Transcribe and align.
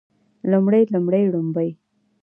لومړی 0.51 0.83
لومړۍ 0.93 1.23
ړومبی 1.31 1.69